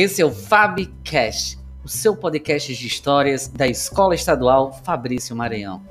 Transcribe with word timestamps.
Esse 0.00 0.22
é 0.22 0.24
o 0.24 0.30
Fabcast, 0.30 1.58
o 1.82 1.88
seu 1.88 2.16
podcast 2.16 2.72
de 2.72 2.86
histórias 2.86 3.48
da 3.48 3.66
Escola 3.66 4.14
Estadual 4.14 4.72
Fabrício 4.72 5.34
Maranhão. 5.34 5.82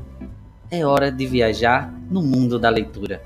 É 0.72 0.86
hora 0.86 1.12
de 1.12 1.28
viajar 1.28 1.92
no 2.10 2.22
mundo 2.22 2.58
da 2.58 2.70
leitura. 2.70 3.22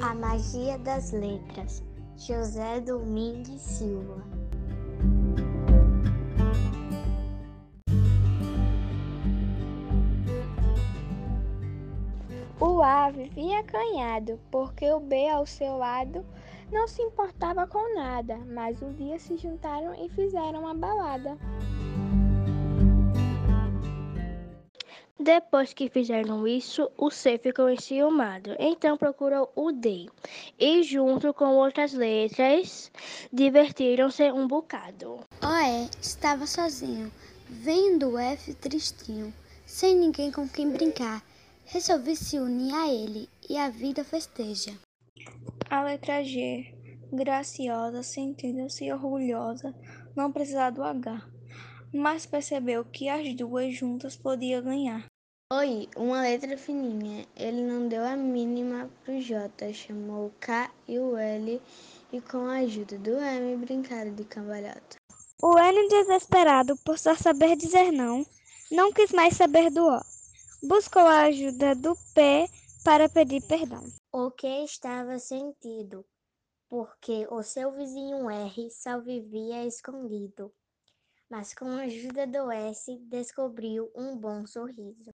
A 0.00 0.14
Magia 0.14 0.78
das 0.78 1.12
Letras, 1.12 1.82
José 2.16 2.80
Domingues 2.80 3.60
Silva. 3.60 4.45
O 12.58 12.82
A 12.82 13.10
vivia 13.10 13.58
acanhado, 13.58 14.40
porque 14.50 14.90
o 14.90 14.98
B 14.98 15.28
ao 15.28 15.44
seu 15.44 15.76
lado 15.76 16.24
não 16.72 16.88
se 16.88 17.02
importava 17.02 17.66
com 17.66 17.94
nada, 17.94 18.38
mas 18.46 18.80
um 18.80 18.94
dia 18.94 19.18
se 19.18 19.36
juntaram 19.36 19.94
e 19.94 20.08
fizeram 20.08 20.60
uma 20.60 20.74
balada. 20.74 21.36
Depois 25.18 25.74
que 25.74 25.90
fizeram 25.90 26.46
isso, 26.46 26.90
o 26.96 27.10
C 27.10 27.36
ficou 27.36 27.68
enciumado, 27.68 28.54
então 28.58 28.96
procurou 28.96 29.50
o 29.54 29.70
D. 29.70 30.08
E 30.58 30.82
junto 30.82 31.34
com 31.34 31.56
outras 31.56 31.92
letras, 31.92 32.90
divertiram-se 33.30 34.32
um 34.32 34.46
bocado. 34.46 35.20
O 35.42 35.46
E 35.46 35.90
estava 36.00 36.46
sozinho, 36.46 37.12
vendo 37.50 38.12
o 38.12 38.18
F 38.18 38.54
tristinho, 38.54 39.34
sem 39.66 39.94
ninguém 39.94 40.32
com 40.32 40.48
quem 40.48 40.70
brincar. 40.70 41.22
Resolvi 41.68 42.14
se 42.14 42.38
unir 42.38 42.72
a 42.72 42.86
ele 42.86 43.28
e 43.50 43.58
a 43.58 43.68
vida 43.68 44.04
festeja. 44.04 44.78
A 45.68 45.82
letra 45.82 46.22
G, 46.22 46.72
graciosa, 47.12 48.04
sentindo-se 48.04 48.92
orgulhosa, 48.92 49.74
não 50.14 50.30
precisava 50.30 50.70
do 50.70 50.84
H, 50.84 51.28
mas 51.92 52.24
percebeu 52.24 52.84
que 52.84 53.08
as 53.08 53.34
duas 53.34 53.74
juntas 53.74 54.16
podiam 54.16 54.62
ganhar. 54.62 55.06
Oi, 55.52 55.88
uma 55.96 56.22
letra 56.22 56.56
fininha. 56.56 57.26
Ele 57.36 57.62
não 57.62 57.88
deu 57.88 58.04
a 58.04 58.16
mínima 58.16 58.88
pro 59.04 59.20
J, 59.20 59.72
chamou 59.72 60.26
o 60.26 60.34
K 60.38 60.70
e 60.86 61.00
o 61.00 61.16
L 61.16 61.60
e 62.12 62.20
com 62.20 62.46
a 62.46 62.58
ajuda 62.58 62.96
do 62.96 63.18
M 63.18 63.56
brincaram 63.56 64.14
de 64.14 64.24
cambalhota. 64.24 64.98
O 65.42 65.58
N, 65.58 65.88
desesperado 65.88 66.76
por 66.84 66.96
só 66.96 67.16
saber 67.16 67.56
dizer 67.56 67.90
não, 67.90 68.24
não 68.70 68.92
quis 68.92 69.10
mais 69.10 69.36
saber 69.36 69.68
do 69.70 69.84
O. 69.84 70.15
Buscou 70.62 71.02
a 71.02 71.22
ajuda 71.22 71.74
do 71.74 71.94
P 72.14 72.48
para 72.84 73.08
pedir 73.08 73.42
perdão. 73.46 73.82
O 74.12 74.30
que 74.30 74.64
estava 74.64 75.18
sentido, 75.18 76.04
porque 76.68 77.26
o 77.30 77.42
seu 77.42 77.72
vizinho 77.72 78.30
R 78.30 78.70
só 78.70 79.00
vivia 79.00 79.64
escondido 79.64 80.52
mas 81.28 81.52
com 81.52 81.66
a 81.66 81.82
ajuda 81.82 82.26
do 82.26 82.50
S 82.50 82.96
descobriu 83.08 83.90
um 83.94 84.16
bom 84.16 84.46
sorriso. 84.46 85.12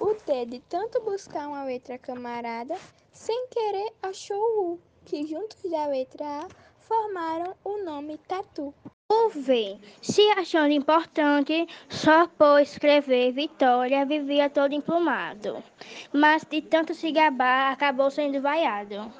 O 0.00 0.14
T, 0.14 0.44
de 0.46 0.60
tanto 0.60 1.00
buscar 1.02 1.46
uma 1.46 1.64
letra 1.64 1.98
camarada, 1.98 2.74
sem 3.12 3.46
querer 3.48 3.92
achou 4.02 4.36
o 4.36 4.72
U, 4.72 4.80
que 5.04 5.26
juntos 5.26 5.58
da 5.70 5.86
letra 5.86 6.24
A 6.42 6.48
formaram 6.80 7.56
o 7.64 7.82
nome 7.84 8.18
Tatu. 8.18 8.74
O 9.08 9.28
V, 9.28 9.78
se 10.02 10.22
achando 10.30 10.72
importante, 10.72 11.68
só 11.88 12.26
por 12.26 12.60
escrever 12.60 13.32
Vitória, 13.32 14.04
vivia 14.04 14.50
todo 14.50 14.74
emplumado. 14.74 15.62
Mas 16.12 16.44
de 16.44 16.60
tanto 16.60 16.92
se 16.92 17.12
gabar, 17.12 17.72
acabou 17.72 18.10
sendo 18.10 18.42
vaiado. 18.42 19.12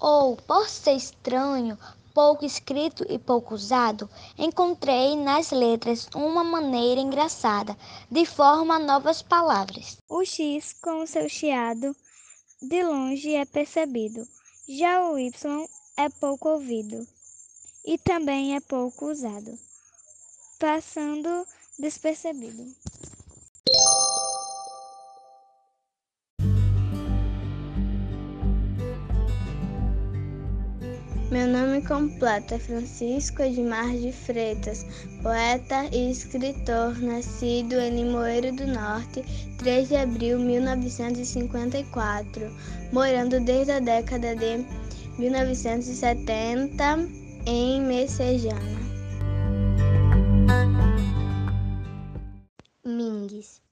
Ou, 0.00 0.36
por 0.36 0.66
ser 0.66 0.96
estranho, 0.96 1.78
pouco 2.14 2.46
escrito 2.46 3.04
e 3.10 3.18
pouco 3.18 3.54
usado, 3.54 4.08
encontrei 4.38 5.14
nas 5.16 5.50
letras 5.50 6.08
uma 6.14 6.42
maneira 6.42 7.02
engraçada 7.02 7.76
de 8.10 8.24
formar 8.24 8.78
novas 8.78 9.20
palavras. 9.20 9.98
O 10.08 10.24
X, 10.24 10.72
com 10.80 11.02
o 11.02 11.06
seu 11.06 11.28
chiado, 11.28 11.94
de 12.62 12.82
longe 12.82 13.34
é 13.34 13.44
percebido, 13.44 14.26
já 14.66 15.10
o 15.10 15.18
Y 15.18 15.30
é 15.98 16.08
pouco 16.08 16.48
ouvido 16.48 17.15
e 17.86 17.96
também 17.96 18.56
é 18.56 18.60
pouco 18.60 19.06
usado, 19.06 19.56
passando 20.58 21.46
despercebido. 21.78 22.66
Meu 31.30 31.46
nome 31.48 31.82
completo 31.82 32.54
é 32.54 32.58
Francisco 32.58 33.42
Edmar 33.42 33.90
de 33.90 34.10
Freitas, 34.10 34.86
poeta 35.22 35.84
e 35.92 36.10
escritor, 36.10 36.98
nascido 37.00 37.74
em 37.74 37.96
Limoeiro 37.96 38.52
do 38.54 38.66
Norte, 38.66 39.22
3 39.58 39.88
de 39.88 39.96
abril 39.96 40.38
de 40.38 40.44
1954, 40.44 42.50
morando 42.92 43.38
desde 43.40 43.72
a 43.72 43.80
década 43.80 44.34
de 44.34 44.64
1970 45.18 47.25
em 47.48 47.80
Messejana. 47.80 48.58
Mingues. 52.84 53.62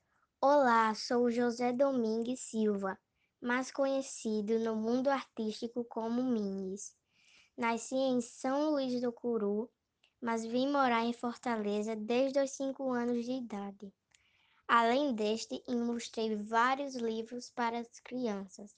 Olá, 0.40 0.94
sou 0.94 1.28
José 1.28 1.72
Domingues 1.72 2.38
Silva, 2.38 2.96
mais 3.40 3.72
conhecido 3.72 4.60
no 4.60 4.76
mundo 4.76 5.08
artístico 5.08 5.84
como 5.84 6.22
Mingues. 6.22 6.94
Nasci 7.56 7.96
em 7.96 8.20
São 8.20 8.70
Luís 8.70 9.00
do 9.00 9.12
Curu, 9.12 9.68
mas 10.22 10.44
vim 10.44 10.70
morar 10.70 11.04
em 11.04 11.12
Fortaleza 11.12 11.96
desde 11.96 12.38
os 12.38 12.52
cinco 12.52 12.92
anos 12.92 13.24
de 13.24 13.32
idade. 13.32 13.92
Além 14.68 15.12
deste, 15.14 15.60
ilustrei 15.66 16.36
vários 16.36 16.94
livros 16.94 17.50
para 17.50 17.80
as 17.80 17.98
crianças, 17.98 18.72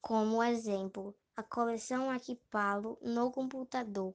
como 0.00 0.42
exemplo, 0.42 1.16
a 1.38 1.42
coleção 1.44 2.10
Aquipalo 2.10 2.98
no 3.00 3.30
computador, 3.30 4.12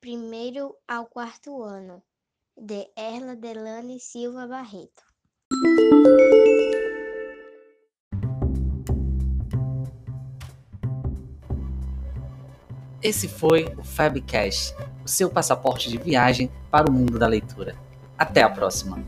primeiro 0.00 0.74
ao 0.88 1.04
quarto 1.04 1.62
ano, 1.62 2.02
de 2.56 2.90
Erla 2.96 3.36
Delane 3.36 4.00
Silva 4.00 4.46
Barreto. 4.46 5.02
Esse 13.02 13.28
foi 13.28 13.66
o 13.76 13.84
Fabcast, 13.84 14.74
o 15.04 15.08
seu 15.08 15.28
passaporte 15.28 15.90
de 15.90 15.98
viagem 15.98 16.50
para 16.70 16.90
o 16.90 16.92
mundo 16.92 17.18
da 17.18 17.26
leitura. 17.26 17.76
Até 18.16 18.42
a 18.42 18.48
próxima! 18.48 19.04